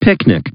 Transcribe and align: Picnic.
Picnic. 0.00 0.50